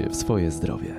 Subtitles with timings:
[0.00, 0.94] się w swoje zdrowie.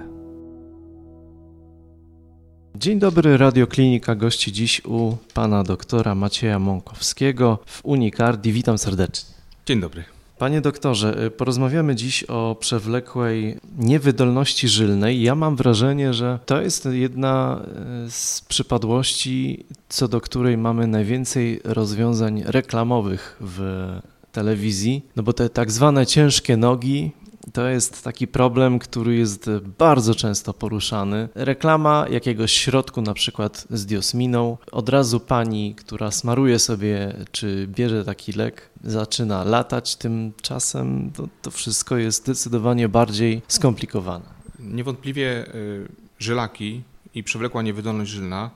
[2.76, 8.52] Dzień dobry, Radioklinika gości dziś u pana doktora Macieja Mąkowskiego w Unicardi.
[8.52, 9.34] Witam serdecznie.
[9.66, 10.04] Dzień dobry.
[10.38, 15.22] Panie doktorze, y, porozmawiamy dziś o przewlekłej niewydolności żylnej.
[15.22, 17.62] Ja mam wrażenie, że to jest jedna
[18.08, 23.90] y, z przypadłości, co do której mamy najwięcej rozwiązań reklamowych w
[24.32, 27.12] telewizji, no bo te tak zwane ciężkie nogi
[27.54, 31.30] to jest taki problem, który jest bardzo często poruszany.
[31.36, 38.06] Reklama jakiegoś środku, na przykład z diosminą, od razu pani, która smaruje sobie czy bierze
[38.06, 39.96] taki lek, zaczyna latać.
[39.96, 44.26] Tymczasem to, to wszystko jest zdecydowanie bardziej skomplikowane.
[44.60, 45.88] Niewątpliwie y,
[46.20, 46.84] żylaki
[47.16, 48.50] i przewlekła niewydolność żylna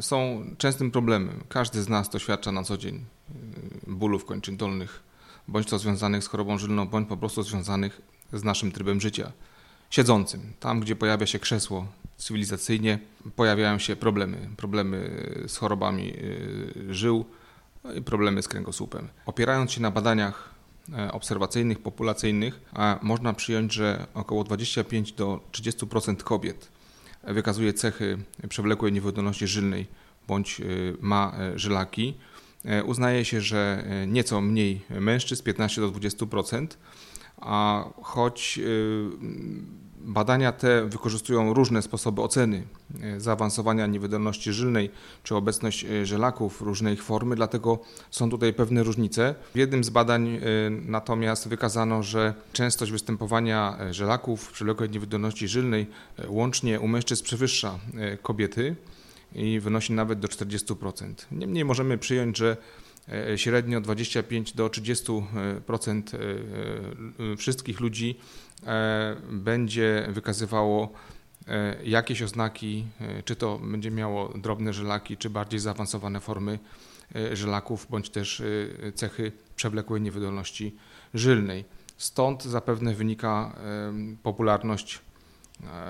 [0.00, 1.44] są częstym problemem.
[1.48, 5.11] Każdy z nas doświadcza na co dzień y, bólów kończyn dolnych
[5.48, 8.00] bądź to związanych z chorobą żylną, bądź po prostu związanych
[8.32, 9.32] z naszym trybem życia.
[9.90, 12.98] Siedzącym, tam gdzie pojawia się krzesło cywilizacyjnie,
[13.36, 14.48] pojawiają się problemy.
[14.56, 17.24] Problemy z chorobami y, żył
[17.84, 19.08] no i problemy z kręgosłupem.
[19.26, 20.54] Opierając się na badaniach
[20.98, 22.60] e, obserwacyjnych, populacyjnych,
[23.02, 26.68] można przyjąć, że około 25 do 30% kobiet
[27.24, 29.86] wykazuje cechy przewlekłej niewydolności żylnej
[30.28, 32.14] bądź y, ma e, żylaki.
[32.64, 36.66] E, uznaje się, że e, nieco mniej mężczyzn, 15 do 20%,
[37.40, 38.62] a choć e,
[40.04, 42.62] badania te wykorzystują różne sposoby oceny
[43.18, 44.90] zaawansowania niewydolności żylnej
[45.22, 47.78] czy obecność żelaków, różnej formy, dlatego
[48.10, 49.34] są tutaj pewne różnice.
[49.54, 50.40] W jednym z badań
[50.86, 55.86] natomiast wykazano, że częstość występowania żelaków przewlekłej niewydolności żylnej
[56.28, 57.78] łącznie u mężczyzn przewyższa
[58.22, 58.76] kobiety
[59.34, 61.14] i wynosi nawet do 40%.
[61.32, 62.56] Niemniej możemy przyjąć, że
[63.08, 68.18] e, średnio 25 do 30% e, e, wszystkich ludzi
[69.30, 70.92] będzie wykazywało
[71.84, 72.84] jakieś oznaki,
[73.24, 76.58] czy to będzie miało drobne żelaki, czy bardziej zaawansowane formy
[77.32, 78.42] żelaków, bądź też
[78.94, 80.76] cechy przewlekłej niewydolności
[81.14, 81.64] żylnej.
[81.96, 83.56] Stąd zapewne wynika
[84.22, 85.00] popularność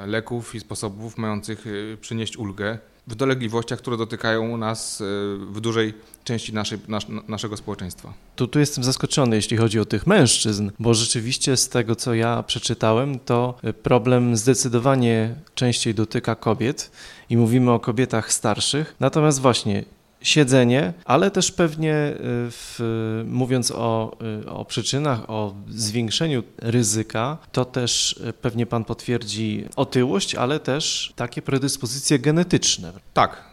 [0.07, 1.65] leków i sposobów mających
[2.01, 5.05] przynieść ulgę w dolegliwościach, które dotykają nas e,
[5.53, 8.13] w dużej części naszej, nas, naszego społeczeństwa.
[8.37, 12.43] Tu, tu jestem zaskoczony, jeśli chodzi o tych mężczyzn, bo rzeczywiście z tego, co ja
[12.43, 16.91] przeczytałem, to problem zdecydowanie częściej dotyka kobiet
[17.31, 18.97] i mówimy o kobietach starszych.
[19.01, 19.85] Natomiast właśnie
[20.23, 22.17] siedzenie, ale też pewnie y,
[22.51, 22.79] w,
[23.27, 30.35] mówiąc o, y, o przyczynach, o zwiększeniu ryzyka, to też y, pewnie Pan potwierdzi otyłość,
[30.35, 32.93] ale też takie predyspozycje genetyczne.
[33.15, 33.45] Tak,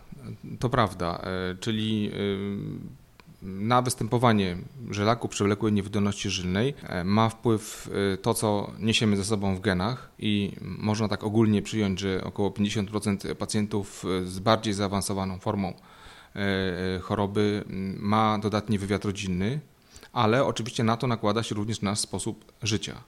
[0.60, 2.12] to prawda, e, czyli
[3.42, 4.58] na występowanie
[4.90, 7.90] żelaku przewlekłej niewydolności żylnej e, ma wpływ
[8.22, 13.36] to, co niesiemy ze sobą w genach i można tak ogólnie przyjąć, że około 50%
[13.36, 15.74] pacjentów z bardziej zaawansowaną formą
[17.02, 17.64] choroby
[18.00, 19.60] ma dodatni wywiad rodzinny,
[20.14, 23.04] ale oczywiście na to nakłada się również nasz sposób życia.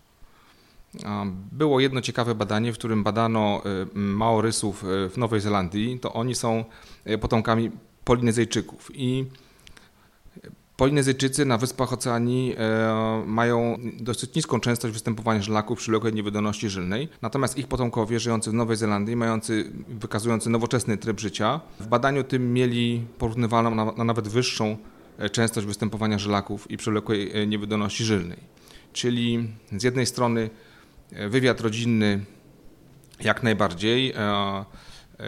[1.51, 5.99] Było jedno ciekawe badanie, w którym badano e, Maorysów w Nowej Zelandii.
[5.99, 6.65] To oni są
[7.21, 7.71] potomkami
[8.03, 9.25] Polinezyjczyków i
[10.81, 17.09] Polinezyjczycy na Wyspach Oceanii e, mają dosyć niską częstość występowania żelaków przy przewlekłej niewydolności żylnej,
[17.21, 22.53] natomiast ich potomkowie żyjący w Nowej Zelandii, mający, wykazujący nowoczesny tryb życia, w badaniu tym
[22.53, 24.77] mieli porównywalną na, na nawet wyższą
[25.17, 28.39] e, częstość występowania żelaków i przewlekłej e, niewydolności żylnej.
[28.93, 30.49] Czyli z jednej strony
[31.29, 32.25] wywiad rodzinny
[33.19, 34.13] jak najbardziej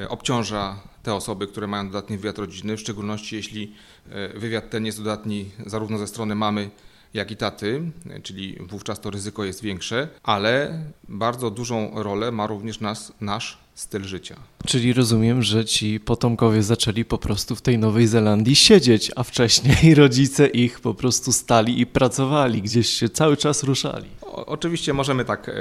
[0.09, 3.73] obciąża te osoby, które mają dodatni wywiad rodzinny, w szczególności jeśli
[4.09, 6.69] e, wywiad ten jest dodatni zarówno ze strony mamy,
[7.13, 7.81] jak i taty,
[8.23, 14.03] czyli wówczas to ryzyko jest większe, ale bardzo dużą rolę ma również nas, nasz styl
[14.03, 14.35] życia.
[14.65, 19.95] Czyli rozumiem, że ci potomkowie zaczęli po prostu w tej Nowej Zelandii siedzieć, a wcześniej
[20.03, 24.22] rodzice ich po prostu stali i pracowali, gdzieś się cały czas ruszali.
[24.35, 25.53] Oczywiście możemy tak e,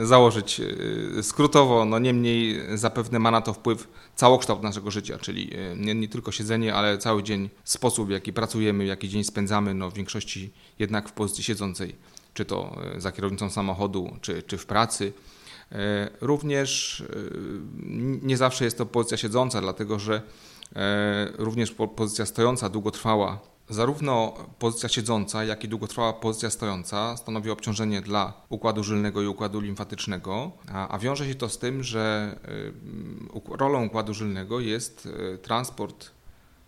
[0.00, 5.50] e założyć e, skrótowo, no niemniej zapewne ma na to wpływ całokształt naszego życia, czyli
[5.76, 9.90] nie, nie, tylko siedzenie, ale cały dzień, sposób w jaki pracujemy, jaki dzień spędzamy, no
[9.90, 11.96] w większości jednak w pozycji siedzącej,
[12.34, 15.12] czy to za kierownicą samochodu, czy, czy w pracy.
[16.20, 17.02] Również
[18.22, 20.22] nie zawsze jest to pozycja siedząca, dlatego że
[21.38, 23.38] również pozycja stojąca, długotrwała,
[23.70, 29.60] zarówno pozycja siedząca, jak i długotrwała pozycja stojąca stanowi obciążenie dla układu żylnego i układu
[29.60, 32.36] limfatycznego, a, a wiąże się to z tym, że
[33.48, 35.08] rolą układu żylnego jest
[35.42, 36.10] transport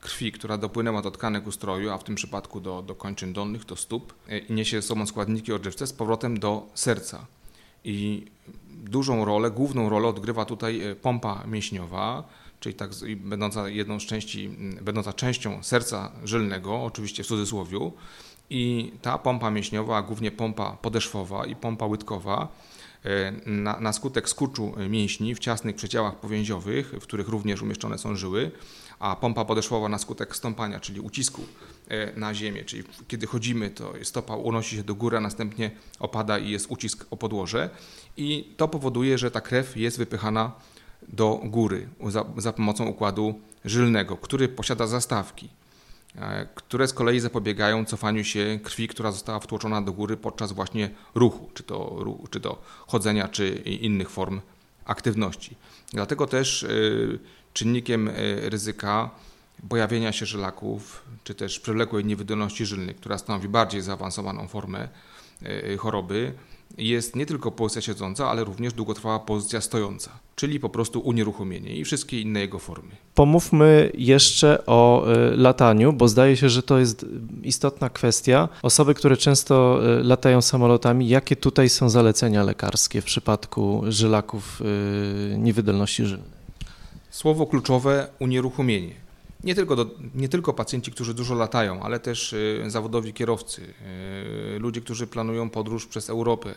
[0.00, 3.76] krwi, która dopłynęła do tkanek ustroju, a w tym przypadku do, do kończyn dolnych, do
[3.76, 4.14] stóp
[4.48, 7.26] i niesie ze sobą składniki odżywcze z powrotem do serca.
[7.84, 8.26] I
[8.68, 12.24] dużą rolę, główną rolę odgrywa tutaj pompa mięśniowa,
[12.62, 14.48] czyli tak będąca jedną z części,
[14.82, 17.92] będąca częścią serca żylnego, oczywiście w cudzysłowiu.
[18.50, 22.48] I ta pompa mięśniowa, głównie pompa podeszwowa i pompa łydkowa,
[23.04, 28.16] e, na, na, skutek skurczu mięśni w ciasnych przedziałach powięziowych, w których również umieszczone są
[28.16, 28.50] żyły,
[28.98, 31.42] a pompa podeszwowa na skutek stąpania, czyli ucisku
[31.88, 36.38] e, na ziemię, czyli kiedy chodzimy, to stopa unosi się do góry, a następnie opada
[36.38, 37.70] i jest ucisk o podłoże.
[38.16, 40.52] I to powoduje, że ta krew jest wypychana
[41.08, 45.48] do góry za, za pomocą układu żylnego, który posiada zastawki,
[46.16, 50.90] e, które z kolei zapobiegają cofaniu się krwi, która została wtłoczona do góry podczas właśnie
[51.14, 54.40] ruchu, czy to, czy to chodzenia, czy innych form
[54.84, 55.56] aktywności.
[55.92, 56.68] Dlatego też e,
[57.52, 58.12] czynnikiem e,
[58.50, 59.10] ryzyka
[59.68, 64.88] pojawienia się żylaków, czy też przewlekłej niewydolności żylnej, która stanowi bardziej zaawansowaną formę
[65.78, 66.34] choroby,
[66.78, 71.84] jest nie tylko pozycja siedząca, ale również długotrwała pozycja stojąca, czyli po prostu unieruchomienie i
[71.84, 72.90] wszystkie inne jego formy.
[73.14, 77.06] Pomówmy jeszcze o y, lataniu, bo zdaje się, że to jest
[77.42, 78.48] istotna kwestia.
[78.62, 85.38] Osoby, które często y, latają samolotami, jakie tutaj są zalecenia lekarskie w przypadku żylaków y,
[85.38, 86.42] niewydolności żylnej?
[87.10, 89.01] Słowo kluczowe unieruchomienie
[89.44, 93.74] nie tylko, do, nie tylko pacjenci, którzy dużo latają, ale też y, zawodowi kierowcy,
[94.56, 96.54] y, ludzie, którzy planują podróż przez Europę,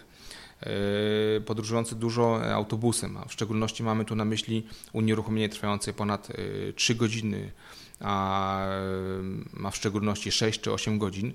[1.38, 6.28] y, podróżujący dużo autobusem, a w szczególności mamy tu na myśli unieruchomienie trwające ponad
[6.76, 7.52] 3 godziny,
[8.00, 8.66] a,
[9.64, 11.34] a w szczególności 6 czy 8 godzin.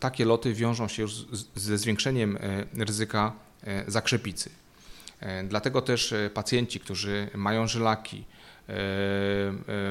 [0.00, 1.12] Takie loty wiążą się już
[1.54, 2.38] ze zwiększeniem
[2.74, 3.32] ryzyka
[3.86, 4.50] zakrzepicy.
[5.48, 8.39] Dlatego też pacjenci, którzy mają żylaki, E, e,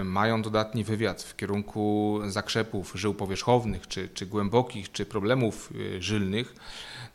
[0.04, 6.56] mają dodatni wywiad w kierunku zakrzepów żył powierzchownych, czy, czy głębokich, czy problemów e, żylnych,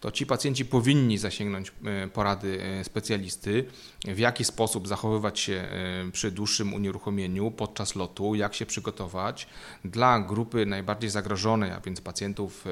[0.05, 1.73] to ci pacjenci powinni zasięgnąć
[2.13, 3.65] porady specjalisty,
[4.05, 5.69] w jaki sposób zachowywać się
[6.13, 9.47] przy dłuższym unieruchomieniu podczas lotu, jak się przygotować
[9.85, 12.65] dla grupy najbardziej zagrożonej, a więc pacjentów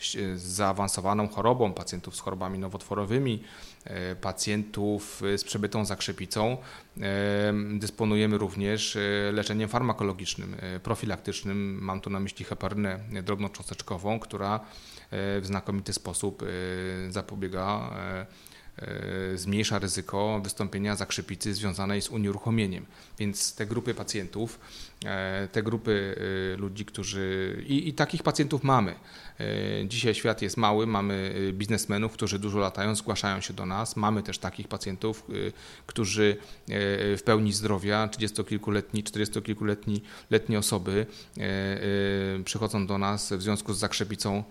[0.00, 3.42] z zaawansowaną chorobą, pacjentów z chorobami nowotworowymi,
[4.20, 6.56] pacjentów z przebytą zakrzepicą.
[7.78, 9.00] Dysponujemy również e,
[9.32, 11.78] leczeniem farmakologicznym, e, profilaktycznym.
[11.82, 14.60] Mam tu na myśli heparynę drobnocząsteczkową, która e,
[15.40, 16.42] w znakomity sposób
[17.10, 17.90] zapobiega
[19.34, 22.86] zmniejsza ryzyko wystąpienia zakrzepicy związanej z unieruchomieniem.
[23.18, 24.60] Więc te grupy pacjentów,
[25.52, 26.16] te grupy
[26.58, 27.56] ludzi, którzy.
[27.66, 28.94] I, i takich pacjentów mamy.
[29.84, 33.96] Dzisiaj świat jest mały, mamy biznesmenów, którzy dużo latają, zgłaszają się do nas.
[33.96, 35.26] Mamy też takich pacjentów,
[35.86, 36.36] którzy
[37.16, 40.00] w pełni zdrowia, 30-kilkuletni, 40-kilkuletni
[40.30, 41.06] letnie osoby
[42.44, 44.44] przychodzą do nas w związku z zakrzepicą,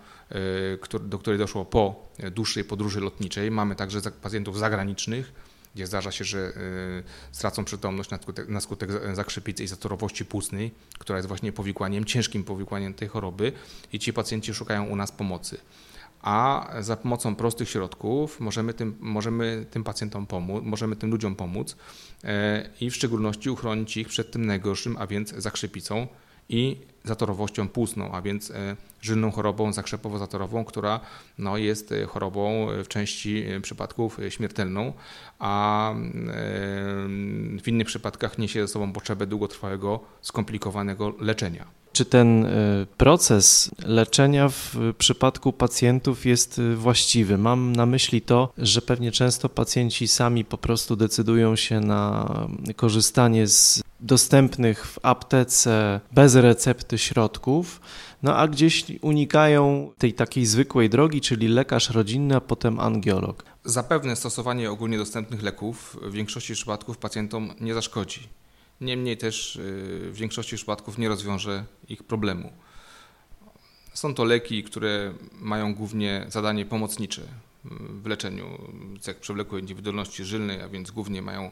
[1.00, 3.50] do której doszło po dłuższej podróży lotniczej.
[3.50, 5.32] Mamy także pacjentów zagranicznych,
[5.76, 7.02] gdzie zdarza się, że y,
[7.32, 12.44] stracą przytomność na skutek, na skutek zakrzepicy i zatorowości płucnej, która jest właśnie powikłaniem, ciężkim
[12.44, 13.52] powikłaniem tej choroby
[13.92, 15.58] i ci pacjenci szukają u nas pomocy.
[16.22, 21.76] A za pomocą prostych środków możemy tym, możemy tym pacjentom pomóc, możemy tym ludziom pomóc
[22.24, 26.06] e, i w szczególności uchronić ich przed tym najgorszym, a więc zakrzepicą,
[26.48, 31.00] i zatorowością płucną, a więc e, żylną chorobą zakrzepowo-zatorową, która
[31.38, 34.92] no, jest e, chorobą e, w części przypadków śmiertelną,
[35.38, 35.94] a
[37.58, 41.66] w innych przypadkach niesie ze sobą potrzebę długotrwałego, skomplikowanego leczenia.
[41.96, 42.46] Czy ten
[42.96, 47.38] proces leczenia w przypadku pacjentów jest właściwy?
[47.38, 52.30] Mam na myśli to, że pewnie często pacjenci sami po prostu decydują się na
[52.76, 57.80] korzystanie z dostępnych w aptece bez recepty środków,
[58.22, 63.44] no a gdzieś unikają tej takiej zwykłej drogi, czyli lekarz rodzinny, a potem angiolog.
[63.64, 68.28] Zapewne stosowanie ogólnie dostępnych leków w większości przypadków pacjentom nie zaszkodzi.
[68.80, 69.60] Niemniej też y,
[70.12, 72.52] w większości przypadków nie rozwiąże ich problemu.
[73.94, 77.22] Są to leki, które mają głównie zadanie pomocnicze
[78.02, 78.58] w leczeniu
[79.00, 81.50] cech przewlekłej niewydolności żylnej, a więc głównie mają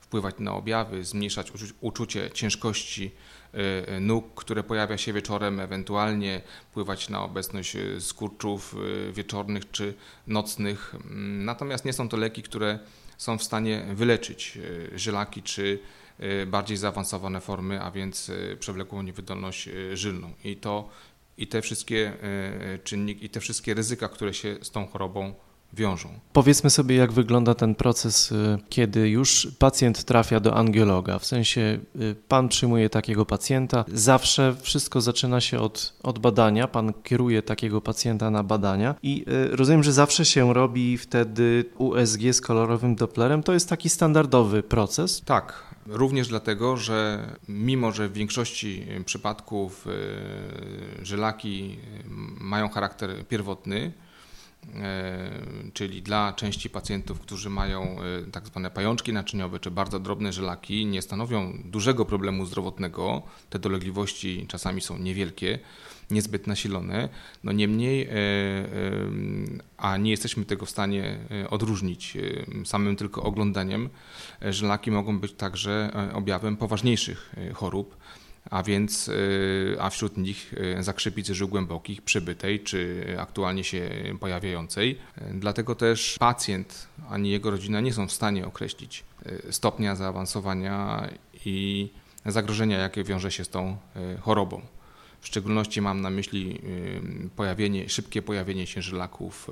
[0.00, 3.10] wpływać na objawy, zmniejszać uczucie ciężkości
[3.54, 6.40] e, e, nóg, które pojawia się wieczorem, ewentualnie
[6.70, 8.74] wpływać na obecność skurczów
[9.12, 9.94] wieczornych czy
[10.26, 10.94] nocnych.
[10.94, 12.78] Mm, natomiast nie są to leki, które
[13.16, 14.58] są w stanie wyleczyć
[14.94, 15.78] żylaki czy
[16.46, 20.32] bardziej zaawansowane formy, a więc przewlekłą niewydolność żylną.
[20.44, 20.88] I to
[21.38, 22.12] i te wszystkie
[22.84, 25.34] czynniki, i te wszystkie ryzyka, które się z tą chorobą
[25.72, 26.08] wiążą.
[26.32, 31.18] Powiedzmy sobie, jak wygląda ten proces, y, kiedy już pacjent trafia do angiologa.
[31.18, 36.92] W sensie, y, pan przyjmuje takiego pacjenta, zawsze wszystko zaczyna się od, od badania, pan
[37.02, 42.40] kieruje takiego pacjenta na badania i y, rozumiem, że zawsze się robi wtedy USG z
[42.40, 43.42] kolorowym Dopplerem.
[43.42, 45.22] To jest taki standardowy proces.
[45.24, 49.86] Tak, Również dlatego, że mimo, że w większości przypadków
[51.02, 51.78] żylaki
[52.40, 53.92] mają charakter pierwotny,
[54.74, 55.30] E,
[55.72, 60.86] czyli dla części pacjentów, którzy mają e, tak zwane pajączki naczyniowe czy bardzo drobne żelaki,
[60.86, 63.22] nie stanowią dużego problemu zdrowotnego.
[63.50, 65.58] Te dolegliwości czasami są niewielkie,
[66.10, 67.08] niezbyt nasilone.
[67.44, 68.12] No niemniej, e,
[69.76, 71.18] a nie jesteśmy tego w stanie
[71.50, 72.16] odróżnić
[72.64, 73.88] samym tylko oglądaniem,
[74.42, 77.96] żelaki mogą być także objawem poważniejszych chorób
[78.50, 79.10] a więc
[79.78, 84.98] a wśród nich zakrzepicy żył głębokich, przebytej czy aktualnie się pojawiającej.
[85.34, 89.04] Dlatego też pacjent ani jego rodzina nie są w stanie określić
[89.50, 91.08] stopnia zaawansowania
[91.44, 91.88] i
[92.26, 93.76] zagrożenia, jakie wiąże się z tą
[94.20, 94.62] chorobą.
[95.26, 96.60] W szczególności mam na myśli
[97.36, 99.50] pojawienie, szybkie pojawienie się żylaków,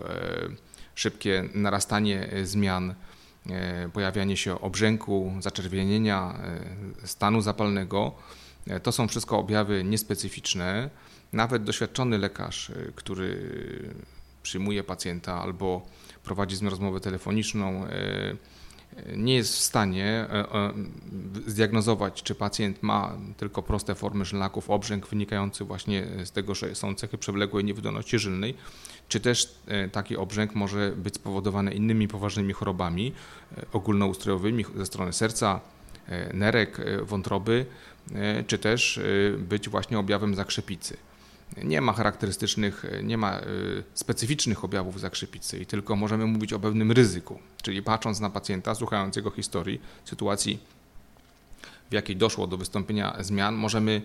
[0.95, 2.95] szybkie narastanie zmian,
[3.93, 6.38] pojawianie się obrzęku, zaczerwienienia,
[7.04, 8.12] stanu zapalnego
[8.66, 10.90] E, to są wszystko objawy niespecyficzne.
[11.33, 13.50] Nawet doświadczony lekarz, e, który
[14.43, 15.87] przyjmuje pacjenta albo
[16.25, 18.37] prowadzi z rozmowę telefoniczną, e,
[19.16, 20.26] nie jest w stanie
[21.46, 26.94] zdiagnozować, czy pacjent ma tylko proste formy żylnaków, obrzęk wynikający właśnie z tego, że są
[26.94, 28.54] cechy przewlekłej niewydolności żylnej,
[29.08, 29.54] czy też
[29.92, 33.12] taki obrzęk może być spowodowany innymi poważnymi chorobami
[33.72, 35.60] ogólnoustrojowymi ze strony serca,
[36.32, 37.66] nerek, wątroby,
[38.12, 39.02] E, czy też e,
[39.38, 40.96] być właśnie objawem zakrzepicy.
[41.62, 43.40] Nie ma charakterystycznych, e, nie ma
[43.94, 49.16] specyficznych objawów zakrzepicy i tylko możemy mówić o pewnym ryzyku, czyli patrząc na pacjenta, słuchając
[49.16, 50.58] jego historii, sytuacji,
[51.90, 54.02] w jakiej doszło do wystąpienia zmian, możemy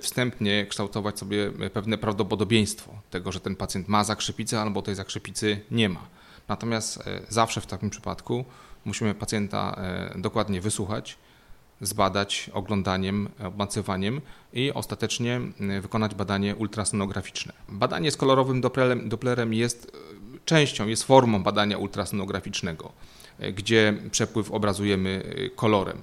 [0.00, 5.88] wstępnie kształtować sobie pewne prawdopodobieństwo tego, że ten pacjent ma zakrzepicę albo tej zakrzepicy nie
[5.88, 6.00] ma.
[6.48, 8.44] Natomiast zawsze w takim przypadku
[8.84, 9.80] musimy pacjenta
[10.16, 11.18] dokładnie wysłuchać,
[11.80, 14.20] zbadać oglądaniem, obmacywaniem
[14.52, 15.40] i ostatecznie
[15.76, 17.52] y, wykonać badanie ultrasonograficzne.
[17.68, 22.92] Badanie z kolorowym Dopplerem, Dopplerem jest y, częścią, jest formą badania ultrasonograficznego,
[23.42, 25.22] y, gdzie przepływ obrazujemy
[25.56, 26.02] kolorem.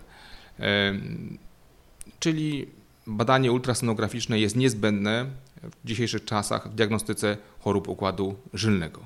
[2.20, 2.68] Czyli
[3.08, 5.26] badanie ultrasonograficzne jest niezbędne
[5.64, 9.00] w dzisiejszych czasach w diagnostyce chorób układu żylnego.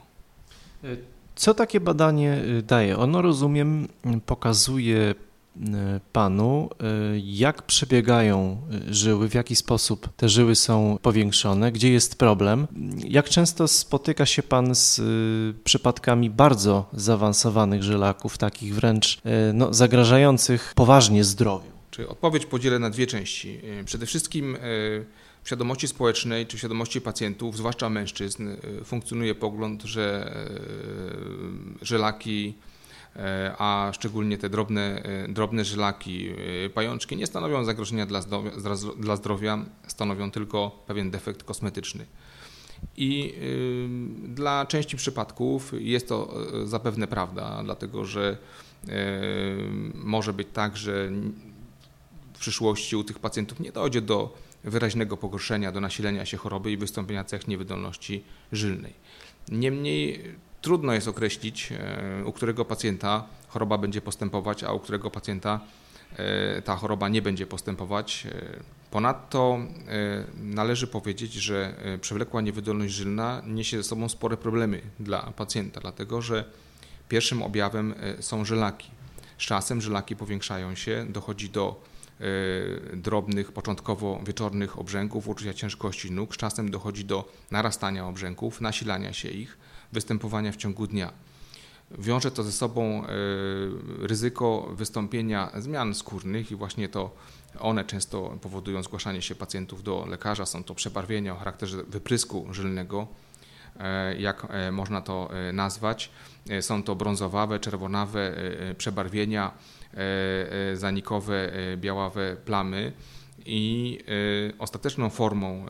[1.36, 2.98] Co takie badanie daje?
[2.98, 3.88] Ono, rozumiem,
[4.26, 5.16] pokazuje
[6.14, 6.86] panu, e,
[7.20, 12.68] jak przebiegają e, żyły, w jaki sposób te żyły są powiększone, gdzie jest problem,
[13.08, 15.02] jak często spotyka się pan z
[15.64, 19.22] przypadkami bardzo zaawansowanych żylaków, takich wręcz
[19.54, 21.72] no, zagrażających poważnie zdrowiu.
[21.92, 23.60] Czy odpowiedź podzielę na dwie części.
[23.86, 24.58] Przede wszystkim
[25.44, 28.50] w świadomości społecznej czy w świadomości pacjentów, zwłaszcza mężczyzn,
[28.86, 30.34] funkcjonuje pogląd, że
[31.82, 32.79] żelaki E,
[33.58, 36.30] a szczególnie te drobne, e, drobne żylaki,
[36.66, 38.52] e, pajączki nie stanowią zagrożenia dla zdrowia,
[38.98, 42.06] dla zdrowia, stanowią tylko pewien defekt kosmetyczny.
[42.98, 43.34] I
[44.24, 46.34] dla części przypadków jest to
[46.66, 48.38] zapewne prawda, dlatego że
[49.94, 51.12] może być tak, że
[52.34, 56.78] w przyszłości u tych pacjentów nie dojdzie do wyraźnego pogorszenia, do nasilenia się choroby i
[56.78, 58.94] wystąpienia cech niewydolności żylnej.
[59.52, 60.24] Niemniej
[60.62, 65.60] trudno jest określić, e, u którego pacjenta choroba będzie postępować, a u którego pacjenta
[66.18, 68.26] e, ta choroba nie będzie postępować.
[68.26, 68.60] E,
[68.92, 69.60] ponadto
[70.38, 76.46] należy powiedzieć, że przewlekła niewydolność żylna niesie ze sobą spore problemy dla pacjenta, dlatego że
[77.10, 78.92] pierwszym objawem są żylaki.
[79.38, 81.84] Z czasem żylaki powiększają się, dochodzi do
[82.94, 86.36] drobnych, początkowo wieczornych obrzęków, uczucia ciężkości nóg.
[86.36, 89.58] Z czasem dochodzi do narastania obrzęków, nasilania się ich
[89.92, 91.14] występowania w ciągu dnia.
[91.98, 93.08] Wiąże to ze sobą e,
[94.08, 97.16] ryzyko wystąpienia zmian skórnych i właśnie to
[97.60, 100.46] one często powodują zgłaszanie się pacjentów do lekarza.
[100.46, 103.08] Są to przebarwienia o charakterze wyprysku żylnego,
[103.80, 106.10] e, jak e, można to nazwać.
[106.62, 108.36] Są to brązowawe, czerwonawe
[108.78, 109.52] przebarwienia,
[110.74, 112.94] zanikowe, białawe plamy
[113.46, 113.98] i
[114.50, 115.66] y, ostateczną formą,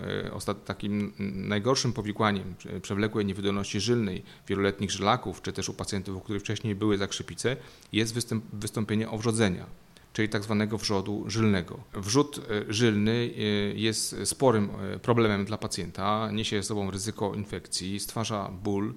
[0.49, 6.41] y, takim najgorszym powikłaniem przewlekłej niewydolności żylnej wieloletnich żylaków, czy też u pacjentów, u których
[6.41, 7.57] wcześniej były zakrzepice,
[7.93, 9.65] jest wystąpienie owrzodzenia,
[10.13, 11.79] czyli tak zwanego wrzodu żylnego.
[11.93, 12.37] Wrzód
[12.69, 13.29] y, żylny
[13.75, 14.69] jest sporym
[15.01, 18.93] problemem dla pacjenta, niesie ze sobą ryzyko infekcji, stwarza ból,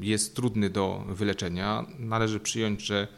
[0.00, 1.86] jest trudny do wyleczenia.
[1.98, 3.08] Należy przyjąć, że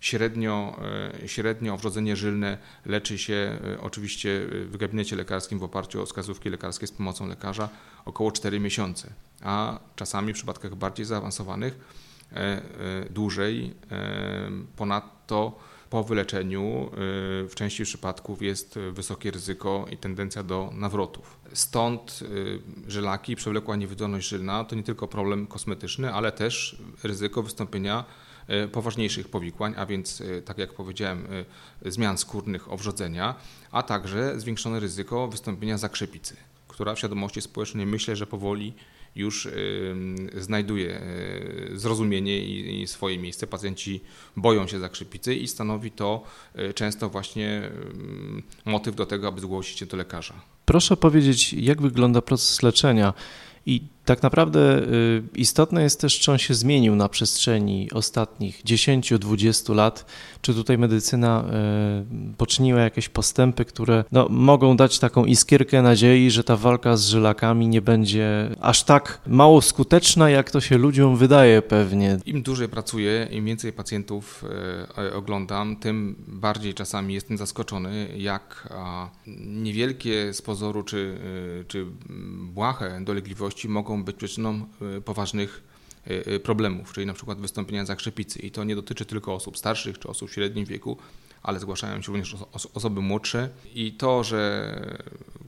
[0.00, 0.80] Średnio,
[1.22, 6.50] e, średnio wrodzenie żylne leczy się e, oczywiście w gabinecie lekarskim w oparciu o wskazówki
[6.50, 7.68] lekarskie z pomocą lekarza
[8.04, 11.78] około 4 miesiące, a czasami w przypadkach bardziej zaawansowanych
[12.32, 12.60] e,
[13.10, 13.74] dłużej.
[14.76, 15.58] Ponadto
[15.90, 16.90] po wyleczeniu
[17.48, 21.40] w części przypadków jest wysokie ryzyko i tendencja do nawrotów.
[21.52, 22.20] Stąd
[22.86, 28.04] żylaki, przewlekła niewydolność żylna to nie tylko problem kosmetyczny, ale też ryzyko wystąpienia
[28.72, 31.26] poważniejszych powikłań, a więc, e, tak jak powiedziałem,
[31.82, 33.34] e, zmian skórnych, owrzodzenia,
[33.70, 36.36] a także zwiększone ryzyko wystąpienia zakrzepicy,
[36.68, 38.74] która w świadomości społecznej myślę, że powoli
[39.14, 39.48] już
[40.36, 41.00] znajduje
[41.72, 42.44] zrozumienie
[42.82, 43.46] i swoje miejsce.
[43.46, 44.00] Pacjenci
[44.36, 46.24] boją się zakrzepicy i stanowi to
[46.74, 47.70] często właśnie
[48.64, 50.34] motyw do tego, aby zgłosić się do lekarza.
[50.64, 53.14] Proszę powiedzieć, jak wygląda proces leczenia
[53.66, 59.74] i tak naprawdę y, istotne jest też, czy on się zmienił na przestrzeni ostatnich 10-20
[59.74, 60.06] lat,
[60.40, 61.44] czy tutaj medycyna
[62.32, 67.06] y, poczyniła jakieś postępy, które no, mogą dać taką iskierkę nadziei, że ta walka z
[67.06, 72.18] żylakami nie będzie aż tak mało skuteczna, jak to się ludziom wydaje pewnie.
[72.26, 74.44] Im dłużej pracuję, im więcej pacjentów
[74.98, 78.68] y, oglądam, tym bardziej czasami jestem zaskoczony, jak
[79.46, 81.18] niewielkie z pozoru czy,
[81.68, 81.86] czy
[82.40, 84.66] błahe dolegliwości mogą być przyczyną
[84.96, 85.62] y, poważnych
[86.10, 88.38] y, y, problemów, czyli na przykład wystąpienia zakrzepicy.
[88.38, 90.96] I to nie dotyczy tylko osób starszych czy osób w średnim wieku,
[91.42, 92.36] ale zgłaszają się również
[92.74, 93.48] osoby młodsze.
[93.74, 94.98] I to, że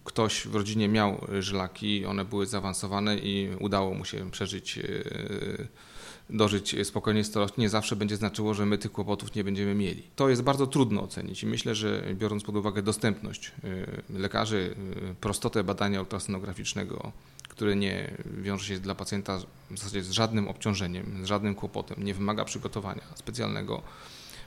[0.05, 4.79] ktoś w rodzinie miał żylaki, one były zaawansowane i udało mu się przeżyć
[6.31, 10.03] dożyć spokojnie starości, nie zawsze będzie znaczyło, że my tych kłopotów nie będziemy mieli.
[10.17, 13.53] To jest bardzo trudno ocenić i myślę, że biorąc pod uwagę dostępność
[14.11, 14.75] lekarzy,
[15.21, 17.13] prostotę badania ultrasonograficznego,
[17.53, 19.39] które nie wiąże się dla pacjenta
[19.71, 23.83] w zasadzie z żadnym obciążeniem, z żadnym kłopotem, nie wymaga przygotowania specjalnego.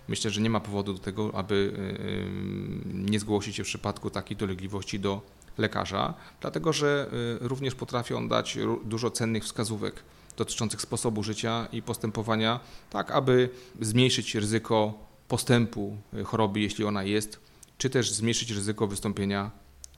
[0.08, 4.10] Myślę, że nie ma powodu do tego, aby y, y, nie zgłosić się w przypadku
[4.10, 5.22] takiej dolegliwości do
[5.58, 7.10] lekarza, dlatego że
[7.44, 10.04] y, również potrafią dać dużo cennych wskazówek
[10.38, 13.50] dotyczących sposobu życia i postępowania, tak aby
[13.82, 14.94] zmniejszyć ryzyko
[15.28, 17.40] postępu choroby, jeśli ona jest,
[17.78, 19.52] czy też zmniejszyć ryzyko wystąpienia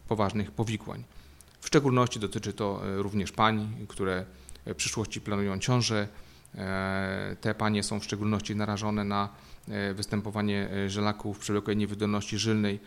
[0.08, 1.04] poważnych powikłań.
[1.68, 4.26] W szczególności dotyczy to e, również pań, które
[4.66, 6.08] w przyszłości planują ciążę.
[6.56, 9.30] E, te panie są w szczególności narażone na
[9.68, 12.80] e, występowanie żelaków przewlekłej niewydolności żylnej,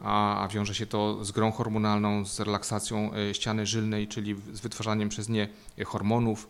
[0.00, 5.28] a, wiąże się to z grą hormonalną, z relaksacją ściany żylnej, czyli z wytwarzaniem przez
[5.28, 5.48] nie
[5.86, 6.48] hormonów,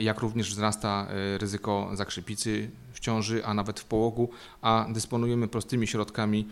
[0.00, 1.06] jak również wzrasta
[1.38, 4.30] ryzyko zakrzepicy w ciąży, a nawet w połogu,
[4.62, 6.48] a dysponujemy prostymi środkami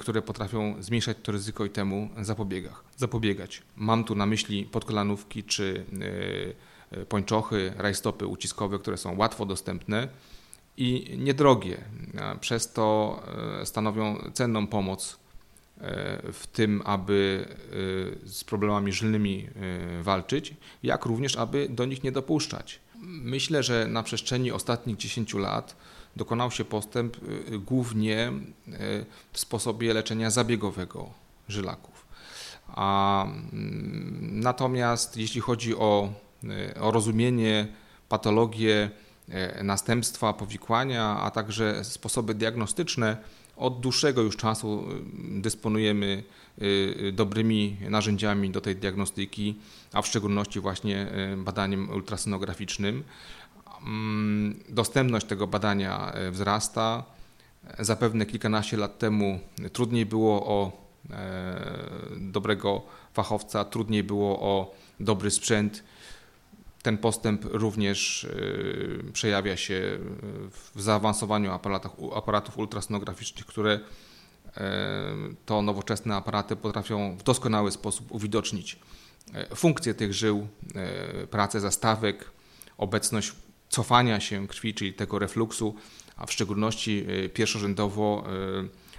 [0.00, 2.72] które potrafią zmniejszać to ryzyko i temu zapobiegać.
[2.96, 3.62] zapobiegać.
[3.76, 5.84] Mam tu na myśli podkolanówki czy
[6.92, 10.08] e, e, pończochy, rajstopy uciskowe, które są łatwo dostępne
[10.76, 11.84] i niedrogie.
[12.40, 13.22] Przez to
[13.64, 15.18] stanowią cenną pomoc
[16.32, 17.48] w tym, aby
[18.24, 19.48] z problemami żylnymi
[20.02, 22.80] walczyć, jak również, aby do nich nie dopuszczać.
[23.04, 25.76] Myślę, że na przestrzeni ostatnich 10 lat
[26.16, 27.16] dokonał się postęp
[27.52, 28.32] y, głównie
[28.68, 28.72] y,
[29.32, 31.10] w sposobie leczenia zabiegowego
[31.48, 32.06] żylaków.
[32.68, 36.12] A, mm, natomiast jeśli chodzi o,
[36.44, 37.68] y, o rozumienie,
[38.08, 38.90] patologię,
[39.62, 43.16] następstwa, powikłania, a także sposoby diagnostyczne,
[43.56, 44.84] od dłuższego już czasu
[45.18, 46.22] dysponujemy
[47.12, 49.54] dobrymi narzędziami do tej diagnostyki,
[49.92, 53.04] a w szczególności właśnie badaniem ultrasonograficznym.
[53.82, 57.04] Mm, dostępność tego badania e, wzrasta.
[57.78, 59.40] Zapewne kilkanaście lat temu
[59.72, 60.72] trudniej było o
[61.10, 61.60] e,
[62.16, 65.84] dobrego fachowca, trudniej było o dobry sprzęt.
[66.82, 69.98] Ten postęp również e, przejawia się
[70.74, 71.52] w zaawansowaniu
[72.14, 73.80] aparatów ultrasonograficznych, które
[75.46, 78.78] to nowoczesne aparaty potrafią w doskonały sposób uwidocznić
[79.54, 80.48] funkcję tych żył,
[81.30, 82.30] pracę zastawek,
[82.78, 83.32] obecność
[83.68, 85.74] cofania się krwi, czyli tego refluksu,
[86.16, 88.24] a w szczególności y, pierwszorzędowo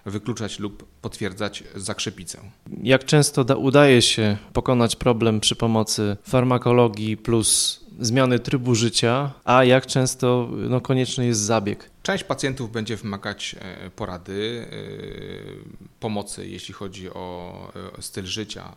[0.06, 2.40] y, wykluczać lub potwierdzać zakrzepicę.
[2.84, 9.64] Jak często da, udaje się pokonać problem przy pomocy farmakologii plus zmiany trybu życia, a
[9.64, 11.90] jak często no, konieczny jest zabieg?
[12.04, 17.54] Część pacjentów będzie wymagać e, porady, e, pomocy, jeśli chodzi o
[17.98, 18.76] e, styl życia,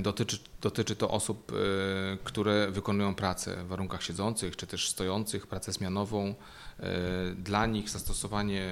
[0.00, 1.56] dotyczy, dotyczy to osób, e,
[2.24, 6.34] które wykonują pracę w warunkach siedzących czy też stojących, pracę zmianową.
[6.80, 8.70] E, dla nich zastosowanie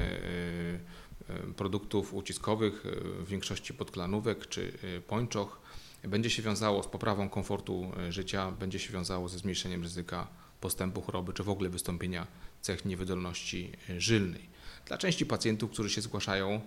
[1.56, 2.84] produktów uciskowych,
[3.18, 4.72] w większości podklanówek czy
[5.06, 5.60] pończoch,
[6.02, 10.26] będzie się wiązało z poprawą komfortu życia, będzie się wiązało ze zmniejszeniem ryzyka
[10.60, 12.26] postępu choroby czy w ogóle wystąpienia
[12.60, 14.48] cech niewydolności żylnej.
[14.86, 16.60] Dla części pacjentów, którzy się zgłaszają,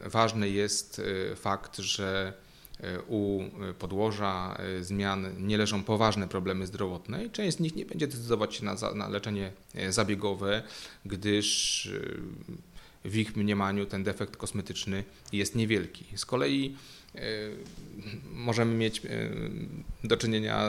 [0.00, 1.02] ważny jest
[1.36, 2.32] fakt, że
[3.08, 3.42] u
[3.78, 8.64] podłoża zmian nie leżą poważne problemy zdrowotne i część z nich nie będzie decydować się
[8.64, 9.52] na, na leczenie
[9.90, 10.62] zabiegowe,
[11.04, 11.88] gdyż
[13.04, 16.04] w ich mniemaniu ten defekt kosmetyczny jest niewielki.
[16.16, 17.03] Z kolei e,
[18.32, 19.08] możemy mieć e,
[20.04, 20.68] do czynienia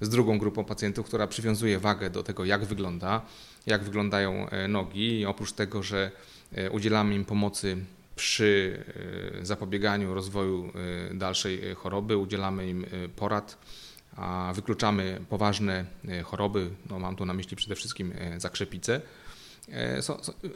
[0.00, 3.22] z drugą grupą pacjentów, która przywiązuje wagę do tego, jak wygląda,
[3.66, 5.20] jak wyglądają e, nogi.
[5.20, 6.10] I oprócz tego, że
[6.70, 7.76] udzielamy im pomocy
[8.16, 8.84] przy
[9.42, 10.72] zapobieganiu rozwoju
[11.14, 13.58] dalszej choroby, udzielamy im porad,
[14.16, 15.84] a wykluczamy poważne
[16.24, 19.00] choroby, no mam tu na myśli przede wszystkim zakrzepice,
[19.72, 20.00] E,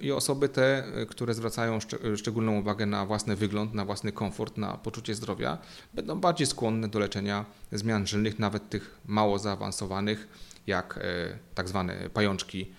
[0.00, 1.78] i osoby te, e, które zwracają
[2.16, 5.58] szczególną uwagę na własny wygląd, na własny komfort, na poczucie zdrowia,
[5.94, 10.28] będą bardziej skłonne do leczenia zmian żylnych, nawet tych mało zaawansowanych,
[10.66, 12.70] jak e, tak zwane pajączki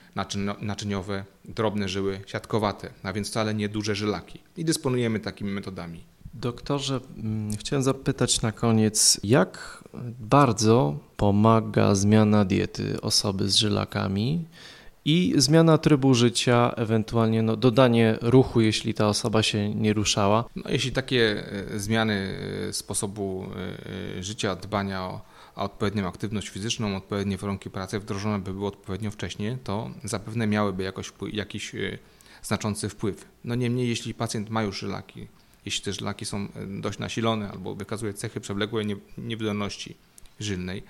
[0.61, 4.39] naczyniowe, drobne żyły siatkowate, a więc wcale nie duże żylaki.
[4.57, 6.03] I dysponujemy takimi metodami.
[6.33, 9.83] Doktorze, mm, chciałem zapytać na koniec, jak
[10.19, 14.45] bardzo pomaga zmiana diety osoby z żylakami?
[15.05, 20.45] I zmiana trybu życia, ewentualnie no, dodanie ruchu, jeśli ta osoba się nie ruszała.
[20.55, 22.37] No, jeśli takie e, zmiany
[22.69, 23.47] e, sposobu
[24.17, 25.21] e, życia, dbania o,
[25.55, 31.13] odpowiednią aktywność fizyczną, odpowiednie warunki pracy wdrożone by były odpowiednio wcześnie, to zapewne miałyby jakoś,
[31.33, 31.71] jakiś
[32.43, 33.25] znaczący wpływ.
[33.43, 35.27] No niemniej, jeśli pacjent ma już żylaki,
[35.65, 38.85] jeśli te żylaki są dość nasilone albo wykazuje cechy przewlekłej
[39.17, 39.95] niewydolności
[40.39, 40.83] żylnej,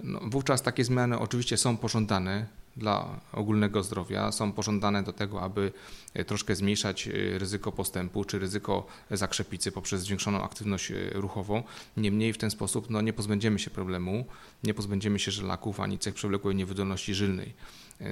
[0.00, 5.72] no, wówczas takie zmiany oczywiście są pożądane, dla ogólnego zdrowia, są pożądane do tego, aby
[6.14, 11.62] e, troszkę zmniejszać e, ryzyko postępu czy ryzyko zakrzepicy poprzez zwiększoną aktywność e, ruchową.
[11.96, 14.24] Niemniej w ten sposób no, nie pozbędziemy się problemu,
[14.64, 17.54] nie pozbędziemy się żelaków ani cech przewlekłej niewydolności żylnej.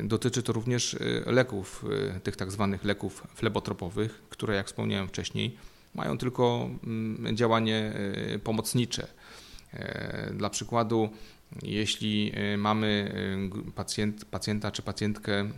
[0.04, 0.96] Dotyczy to również
[1.26, 1.84] leków,
[2.22, 5.56] tych tak zwanych leków flebotropowych, które jak wspomniałem wcześniej,
[5.94, 7.92] mają tylko mm, działanie
[8.44, 9.06] pomocnicze.
[10.34, 11.10] Dla przykładu
[11.62, 13.14] jeśli e, mamy
[13.66, 15.48] e, pacjent, pacjenta czy pacjentkę e,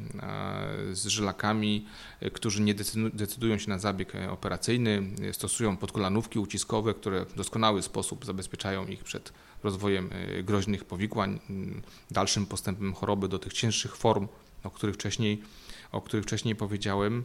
[0.93, 1.87] z żylakami,
[2.33, 2.75] którzy nie
[3.13, 9.33] decydują się na zabieg operacyjny, stosują podkolanówki uciskowe, które w doskonały sposób zabezpieczają ich przed
[9.63, 10.11] rozwojem
[10.45, 11.41] groźnych powikłań,
[12.11, 14.29] dalszym postępem choroby do tych cięższych form,
[14.65, 15.43] o których wcześniej,
[15.93, 17.25] o których wcześniej powiedziałem,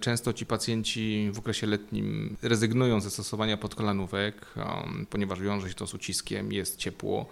[0.00, 5.86] Często ci pacjenci w okresie letnim rezygnują ze stosowania podkolanówek, um, ponieważ wiąże się to
[5.86, 7.26] z uciskiem, jest ciepło.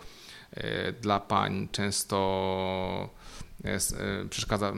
[0.50, 3.08] E, dla pań często
[4.30, 4.72] przeszkadza,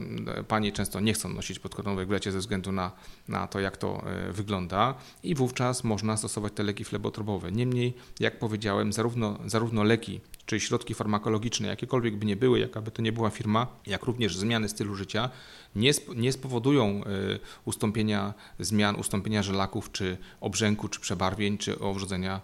[0.47, 2.91] panie często nie chcą nosić podkolanówek w lecie ze względu na,
[3.27, 7.51] na to, jak to e, wygląda i wówczas można stosować te leki flebotropowe.
[7.51, 13.01] Niemniej, jak powiedziałem, zarówno, zarówno leki czyli środki farmakologiczne, jakiekolwiek by nie były, jakaby to
[13.01, 15.29] nie była firma, jak również zmiany stylu życia,
[15.75, 22.41] nie, sp nie spowodują y, ustąpienia zmian, ustąpienia żelaków, czy obrzęku, czy przebarwień, czy owrzodzenia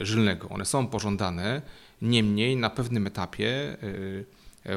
[0.00, 0.48] y, żylnego.
[0.48, 1.62] One są pożądane,
[2.02, 4.24] niemniej na pewnym etapie y,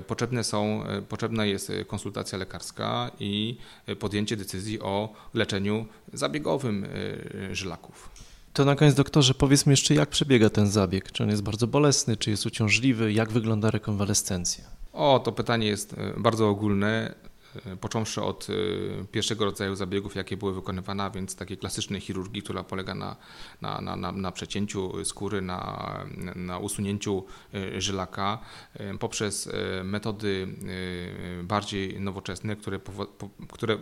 [0.08, 3.58] potrzebne są, potrzebna jest konsultacja lekarska i
[4.00, 6.88] podjęcie decyzji o leczeniu zabiegowym
[7.52, 8.10] żylaków.
[8.56, 11.12] To na koniec, doktorze, powiedzmy jeszcze, jak przebiega ten zabieg?
[11.12, 13.14] Czy on jest bardzo bolesny, czy jest uciążliwy?
[13.14, 14.64] Jak wygląda rekonwalescencja?
[14.94, 17.16] O, to pytanie jest e, bardzo ogólne, e,
[17.82, 22.64] począwszy od e, pierwszego rodzaju zabiegów, jakie były wykonywane, a więc takiej klasycznej chirurgii, która
[22.64, 23.16] polega na,
[23.62, 27.24] na, na, na, na przecięciu skóry, na, na usunięciu
[27.78, 28.40] żylaka,
[29.00, 29.50] poprzez
[29.84, 30.48] metody
[31.44, 32.80] bardziej nowoczesne, które,
[33.52, 33.78] które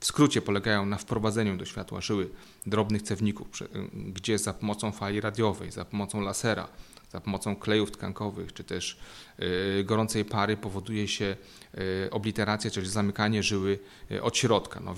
[0.00, 2.30] w skrócie polegają na wprowadzeniu do światła żyły
[2.66, 3.48] drobnych cewników,
[3.92, 6.68] gdzie za pomocą fali radiowej, za pomocą lasera,
[7.10, 8.98] za pomocą klejów tkankowych, czy też
[9.80, 11.36] y, gorącej pary powoduje się
[12.04, 13.78] y, obliteracja, czyli zamykanie żyły
[14.10, 14.80] y, od środka.
[14.80, 14.94] No,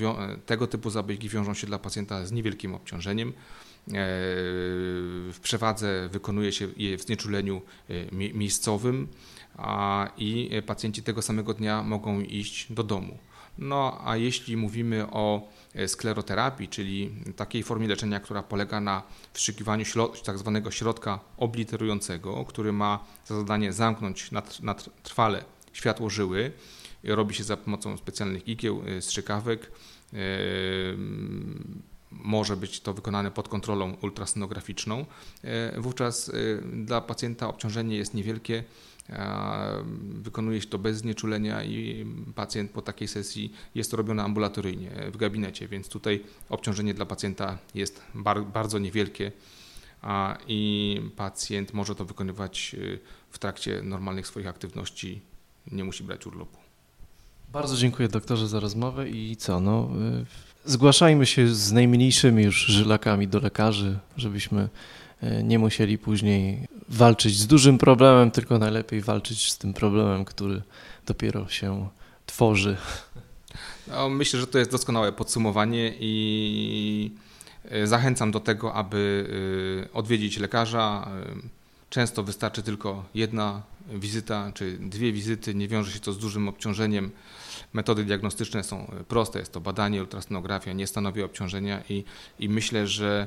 [0.46, 3.33] tego typu zabiegi wiążą się dla pacjenta z niewielkim obciążeniem.
[5.33, 7.62] W przewadze wykonuje się je w znieczuleniu
[8.11, 9.09] miejscowym
[10.16, 13.18] i pacjenci tego samego dnia mogą iść do domu.
[13.59, 19.85] No a jeśli mówimy o e, skleroterapii, czyli takiej formie leczenia, która polega na wszykiwaniu
[20.25, 24.43] tak zwanego środka obliterującego, który ma za zadanie zamknąć na,
[25.03, 26.53] trwale światło żyły,
[27.05, 29.71] robi się za pomocą specjalnych igieł, e, strzykawek.
[32.12, 35.07] E, może być to wykonane pod kontrolą ultrasonograficzną.
[35.79, 36.33] Wówczas
[36.72, 38.64] dla pacjenta obciążenie jest niewielkie,
[40.12, 45.16] wykonuje się to bez znieczulenia i pacjent po takiej sesji jest to robione ambulatoryjnie w
[45.16, 48.03] gabinecie, więc tutaj obciążenie dla pacjenta jest
[48.53, 49.33] bardzo niewielkie
[50.48, 52.77] i pacjent może to wykonywać
[53.31, 55.20] w trakcie normalnych swoich aktywności,
[55.72, 56.62] nie musi brać urlopu.
[57.53, 59.88] Bardzo dziękuję doktorze za rozmowę i co, no,
[60.65, 64.69] y, zgłaszajmy się z najmniejszymi już żylakami do lekarzy, żebyśmy
[65.23, 70.62] y, nie musieli później walczyć z dużym problemem, tylko najlepiej walczyć z tym problemem, który
[71.07, 71.88] dopiero się
[72.27, 72.77] tworzy.
[73.88, 77.11] No, myślę, że to jest doskonałe podsumowanie i
[77.73, 79.27] y, zachęcam do tego, aby
[79.93, 81.09] odwiedzić lekarza.
[81.91, 83.62] Często wystarczy tylko jedna
[83.95, 87.11] wizyta czy dwie wizyty, nie wiąże się to z dużym obciążeniem.
[87.73, 92.05] Metody diagnostyczne są proste, jest to badanie, ultrasonografia, nie stanowi obciążenia i,
[92.39, 93.27] i myślę, że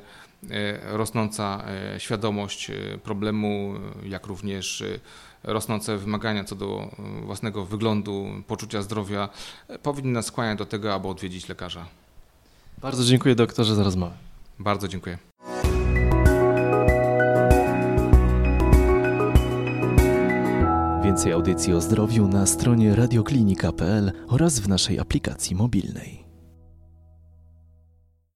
[0.50, 1.64] e, rosnąca
[1.96, 4.84] e, świadomość e, problemu, jak również
[5.44, 9.30] rosnące wymagania co do własnego wyglądu, poczucia zdrowia
[9.84, 11.86] powinny nas skłaniać do tego, aby odwiedzić lekarza.
[12.78, 14.16] Bardzo dziękuję doktorze za rozmowę.
[14.60, 15.18] Bardzo dziękuję.
[21.16, 26.25] Więcej audycji o zdrowiu na stronie radioklinika.pl oraz w naszej aplikacji mobilnej.